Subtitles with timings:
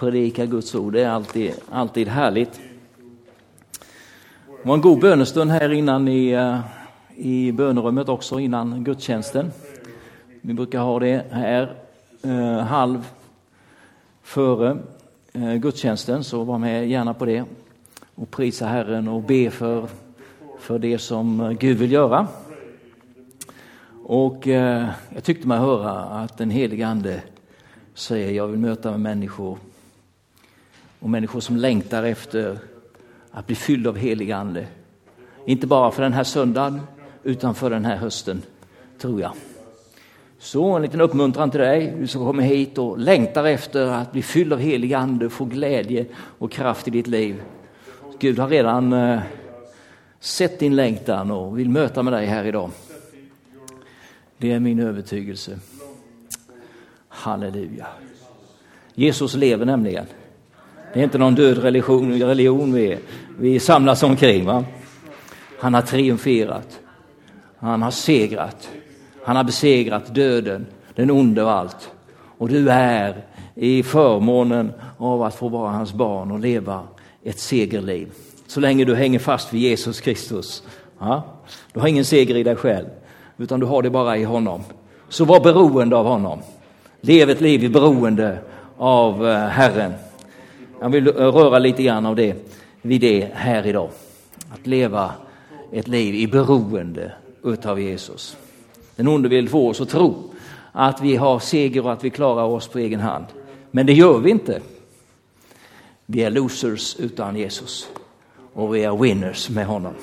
[0.00, 0.92] predika Guds ord.
[0.92, 2.60] Det är alltid, alltid härligt.
[4.62, 6.60] Det var en god bönestund här innan i, eh,
[7.16, 9.50] i bönerummet också, innan gudstjänsten.
[10.40, 11.72] Vi brukar ha det här
[12.22, 13.08] eh, halv
[14.22, 14.78] före
[15.32, 17.44] eh, gudstjänsten, så var med gärna på det
[18.14, 19.86] och prisa Herren och be för,
[20.58, 22.26] för det som eh, Gud vill göra.
[24.04, 27.22] Och eh, jag tyckte mig höra att den helige Ande
[27.94, 29.58] säger jag vill möta med människor
[31.00, 32.58] och människor som längtar efter
[33.30, 34.66] att bli fylld av helig Ande.
[35.46, 36.80] Inte bara för den här söndagen
[37.22, 38.42] utan för den här hösten,
[38.98, 39.32] tror jag.
[40.38, 44.22] Så en liten uppmuntran till dig, du som kommer hit och längtar efter att bli
[44.22, 47.42] fylld av helig Ande, få glädje och kraft i ditt liv.
[48.18, 49.20] Gud har redan eh,
[50.20, 52.70] sett din längtan och vill möta med dig här idag.
[54.38, 55.58] Det är min övertygelse.
[57.08, 57.86] Halleluja.
[58.94, 60.06] Jesus lever nämligen.
[60.92, 62.98] Det är inte någon död religion, religion vi,
[63.38, 64.46] vi samlas omkring.
[64.46, 64.64] Va?
[65.58, 66.80] Han har triumferat.
[67.58, 68.70] Han har segrat.
[69.24, 71.90] Han har besegrat döden, den onde och allt.
[72.38, 76.82] Och du är i förmånen av att få vara hans barn och leva
[77.24, 78.08] ett segerliv.
[78.46, 80.62] Så länge du hänger fast vid Jesus Kristus.
[80.98, 81.22] Ja?
[81.72, 82.86] Du har ingen seger i dig själv,
[83.36, 84.60] utan du har det bara i honom.
[85.08, 86.38] Så var beroende av honom.
[87.00, 88.38] Lev ett liv i beroende
[88.76, 89.92] av eh, Herren.
[90.80, 92.36] Jag vill eh, röra lite grann av det
[92.82, 93.90] vid det här idag.
[94.50, 95.12] Att leva
[95.72, 97.12] ett liv i beroende
[97.44, 98.36] utav Jesus.
[98.96, 100.30] Den onde vill få oss att tro
[100.72, 103.24] att vi har seger och att vi klarar oss på egen hand.
[103.70, 104.60] Men det gör vi inte.
[106.06, 107.88] Vi är losers utan Jesus
[108.52, 109.94] och vi är winners med honom.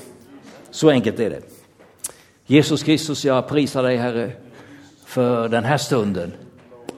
[0.71, 1.41] Så enkelt är det.
[2.45, 4.31] Jesus Kristus, jag prisar dig Herre
[5.05, 6.33] för den här stunden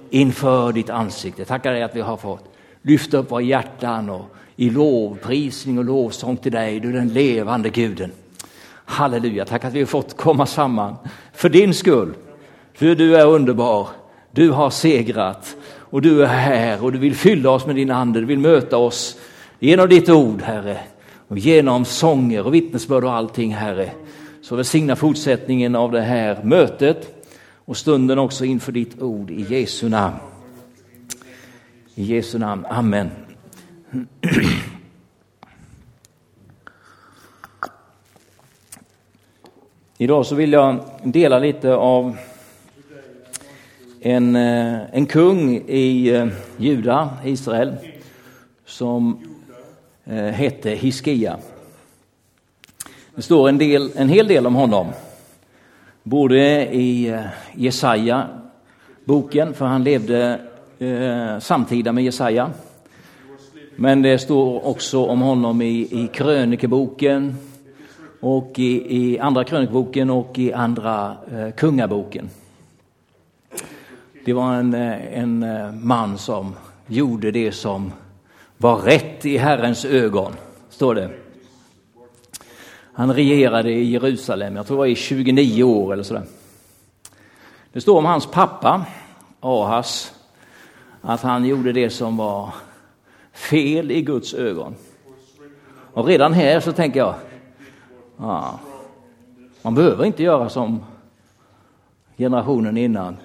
[0.10, 1.46] inför ditt ansikte.
[1.46, 2.49] Tackar dig att vi har fått
[2.82, 8.12] lyfta upp våra hjärtan och i lovprisning och lovsång till dig, du den levande guden.
[8.86, 10.96] Halleluja, tack att vi har fått komma samman
[11.34, 12.14] för din skull.
[12.74, 13.88] För du är underbar,
[14.32, 18.20] du har segrat och du är här och du vill fylla oss med din ande,
[18.20, 19.18] du vill möta oss
[19.60, 20.78] genom ditt ord, Herre,
[21.28, 23.92] och genom sånger och vittnesbörd och allting, Herre.
[24.42, 27.26] Så välsigna fortsättningen av det här mötet
[27.66, 30.29] och stunden också inför ditt ord i Jesu namn.
[32.00, 33.10] I Jesu namn, Amen.
[39.98, 42.18] Idag så vill jag dela lite av
[44.00, 46.28] en, eh, en kung i eh,
[46.58, 47.76] Juda, Israel,
[48.66, 49.20] som
[50.06, 51.38] eh, hette Hiskia.
[53.16, 54.88] Det står en, del, en hel del om honom,
[56.04, 57.18] både i
[57.56, 58.28] Jesaja
[59.04, 60.49] boken, för han levde
[60.80, 62.52] eh, samtida med Jesaja.
[63.76, 67.36] Men det står också om honom i, i krönikeboken
[68.20, 72.30] och i, i andra krönikeboken och i andra eh, kungaboken.
[74.26, 76.56] Det var en, eh, en eh, man som
[76.88, 77.92] gjorde det som
[78.58, 80.34] var rätt i Herrens ögon,
[80.70, 81.10] står det.
[82.94, 86.24] Han regerade i Jerusalem, jag tror det var i 29 år eller sådär.
[87.74, 88.86] Det står om hans pappa,
[89.40, 90.14] Ahas,
[91.02, 92.50] att han gjorde det som var
[93.34, 94.76] fel i Guds ögon.
[95.94, 97.16] Och redan här så tänker jag,
[98.18, 98.60] ja,
[99.62, 100.84] man behöver inte göra som
[102.18, 103.18] generationen innan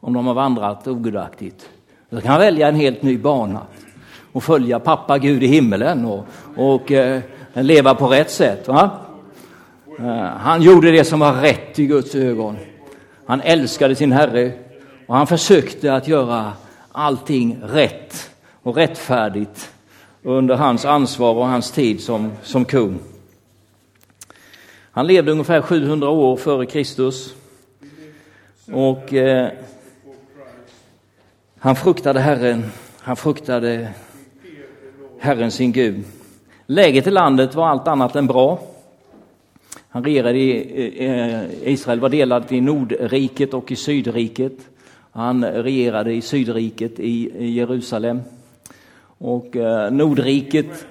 [0.00, 1.70] om de har vandrat ogudaktigt.
[2.10, 3.60] Då kan man välja en helt ny bana
[4.32, 7.20] och följa pappa Gud i himmelen och, och eh,
[7.52, 8.68] leva på rätt sätt.
[8.68, 8.90] Va?
[9.98, 12.56] Eh, han gjorde det som var rätt i Guds ögon.
[13.26, 14.52] Han älskade sin Herre
[15.06, 16.52] och han försökte att göra
[16.96, 18.30] allting rätt
[18.62, 19.70] och rättfärdigt
[20.22, 22.98] under hans ansvar och hans tid som, som kung.
[24.90, 27.34] Han levde ungefär 700 år före Kristus.
[28.72, 29.48] Och eh,
[31.58, 32.64] han fruktade Herren,
[32.98, 33.92] han fruktade
[35.18, 36.04] Herren sin Gud.
[36.66, 38.60] Läget i landet var allt annat än bra.
[39.88, 44.75] Han regerade i, eh, eh Israel var delat i Nordriket och i Sydriket.
[45.16, 48.20] Han regerade i Sydriket i Jerusalem.
[49.18, 50.86] Och eh, Nordriket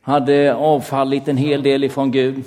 [0.00, 2.44] hade avfallit en hel del ifrån Gud.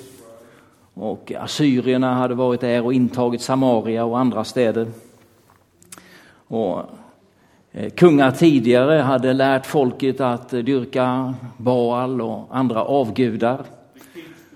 [0.93, 4.87] Och assyrierna hade varit där och intagit Samaria och andra städer.
[6.47, 6.79] Och
[7.71, 13.61] eh, kungar tidigare hade lärt folket att dyrka Baal och andra avgudar.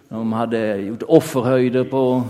[0.10, 2.24] De hade gjort offerhöjder på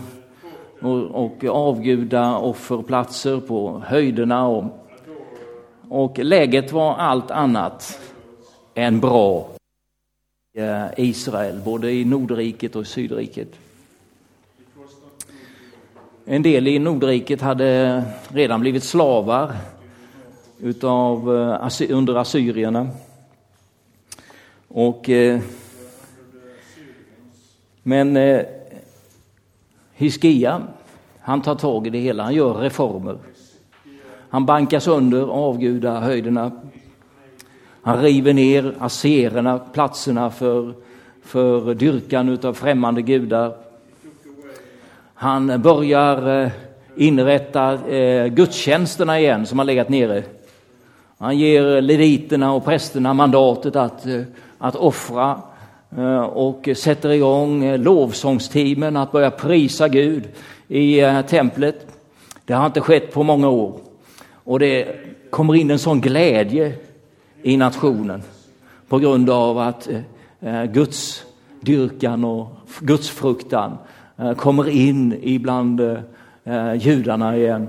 [0.85, 4.63] och, och avguda offerplatser på höjderna och,
[5.89, 7.99] och läget var allt annat
[8.73, 9.49] än bra
[10.53, 13.47] i eh, Israel, både i Nordriket och i Sydriket.
[16.25, 19.55] En del i Nordriket hade redan blivit slavar
[20.59, 21.35] utav,
[21.79, 22.87] eh, under assyrierna.
[24.67, 25.39] Och, eh,
[27.83, 28.17] men
[29.95, 30.61] Hiskia,
[31.19, 33.17] han tar tag i det hela, han gör reformer.
[34.29, 36.51] Han bankar sönder avgudahöjderna.
[37.81, 40.73] Han river ner asererna, platserna för,
[41.21, 43.55] för dyrkan av främmande gudar.
[45.13, 46.51] Han börjar eh,
[46.95, 50.23] inrätta eh, gudstjänsterna igen som har legat nere.
[51.17, 54.21] Han ger leviterna och prästerna mandatet att, eh,
[54.57, 55.41] att offra
[55.97, 60.27] Eh, och sätter igång eh, lovsångsteamen att börja prisa Gud
[60.67, 61.87] i eh, templet.
[62.45, 63.79] Det har inte skett på många år.
[64.33, 64.95] Och det
[65.29, 66.73] kommer in en sån glädje
[67.41, 68.23] i nationen
[68.87, 69.87] på grund av att
[70.73, 71.23] Guds
[71.61, 72.47] dyrkan och
[72.79, 73.77] gudsfruktan
[74.17, 75.81] fruktan kommer in ibland
[76.75, 77.67] judarna igen.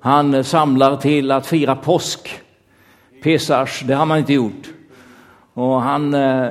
[0.00, 2.40] Han samlar till att fira påsk.
[3.22, 4.73] Pesach, det har man inte gjort.
[5.54, 6.48] Och han eh,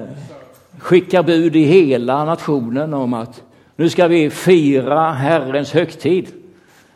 [0.77, 3.41] skickar bud i hela nationen om att
[3.75, 6.27] nu ska vi fira Herrens högtid.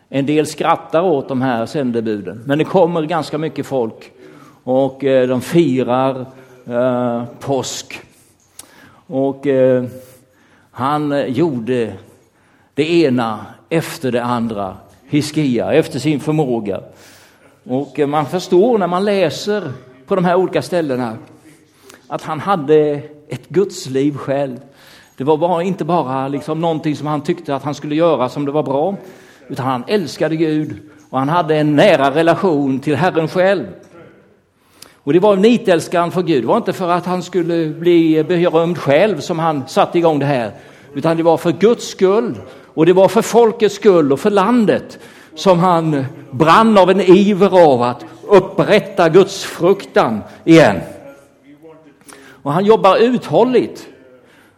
[0.10, 4.12] En del skrattar åt de här sändebuden, men det kommer ganska mycket folk
[4.64, 6.26] och eh, de firar
[6.66, 8.02] eh, påsk.
[9.08, 9.84] Och eh,
[10.72, 11.94] han gjorde
[12.74, 14.78] det ena efter det andra,
[15.10, 16.82] Hiskia, efter sin förmåga.
[17.64, 19.72] Och eh, man förstår när man läser
[20.06, 21.18] på de här olika ställena
[22.08, 24.58] att han hade ett gudsliv själv.
[25.18, 28.46] Det var bara, inte bara liksom någonting som han tyckte att han skulle göra som
[28.46, 28.96] det var bra,
[29.48, 33.66] utan han älskade Gud och han hade en nära relation till Herren själv.
[34.96, 36.44] Och det var nitälskan för Gud.
[36.44, 40.26] Det var inte för att han skulle bli berömd själv som han satte igång det
[40.26, 40.52] här,
[40.94, 42.36] utan det var för Guds skull
[42.74, 45.00] och det var för folkets skull och för landet
[45.36, 50.80] som han brann av en iver av att upprätta Guds fruktan igen.
[52.48, 53.88] Och han jobbar uthålligt.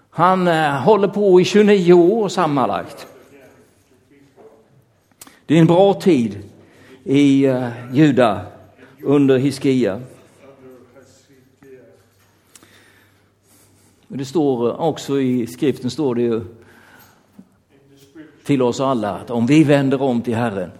[0.09, 3.07] Han eh, håller på i 29 år sammanlagt.
[5.45, 6.43] Det är en bra tid
[7.03, 8.45] i eh, Juda
[9.03, 10.01] under Hiskia.
[14.07, 16.41] Det står eh, också i skriften står det ju
[18.43, 20.71] till oss alla att om vi vänder om till Herren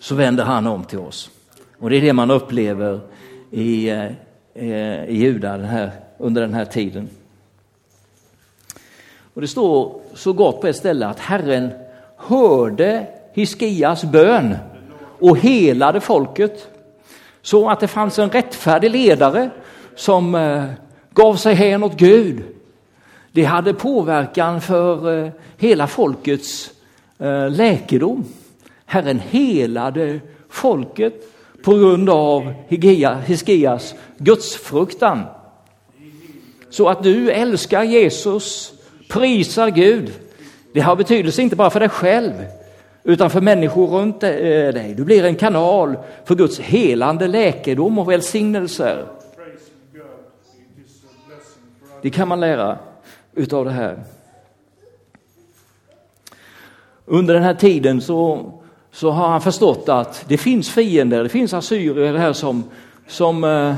[0.00, 1.30] så vänder han om till oss.
[1.78, 3.00] Och det är det man upplever
[3.50, 3.88] i,
[4.54, 7.08] eh, i Juda den här, under den här tiden.
[9.34, 11.70] Och det står så gott på ett ställe att Herren
[12.16, 14.56] hörde Hiskias bön
[15.18, 16.68] och helade folket
[17.42, 19.50] så att det fanns en rättfärdig ledare
[19.94, 20.64] som eh,
[21.10, 22.42] gav sig hän åt Gud.
[23.32, 26.70] Det hade påverkan för eh, hela folkets
[27.18, 28.24] eh, läkedom.
[28.84, 31.14] Herren helade folket
[31.64, 32.54] på grund av
[33.26, 35.22] Hiskias gudsfruktan.
[36.70, 38.72] Så att du älskar Jesus,
[39.08, 40.12] prisar Gud.
[40.72, 42.32] Det har betydelse inte bara för dig själv
[43.04, 44.94] utan för människor runt eh, dig.
[44.96, 49.06] Du blir en kanal för Guds helande läkedom och välsignelser.
[52.02, 52.78] Det kan man lära
[53.34, 54.02] utav det här.
[57.04, 58.52] Under den här tiden så,
[58.92, 62.64] så har han förstått att det finns fiender, det finns assyrier här som,
[63.08, 63.74] som eh,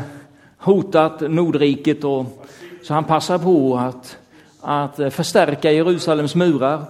[0.58, 2.46] hotat Nordriket och
[2.82, 4.16] så han passar på att,
[4.60, 6.84] att förstärka Jerusalems murar.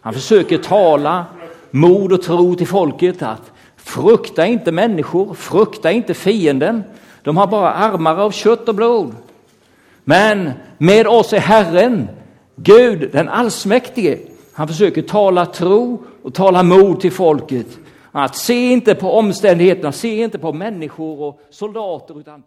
[0.00, 1.24] Han försöker tala
[1.70, 6.84] mod och tro till folket att frukta inte människor, frukta inte fienden.
[7.22, 9.14] De har bara armar av kött och blod.
[10.04, 12.08] Men med oss är Herren,
[12.56, 14.18] Gud den allsmäktige.
[14.52, 17.78] Han försöker tala tro och tala mod till folket.
[18.12, 22.42] Att se inte på omständigheterna, se inte på människor och soldater utan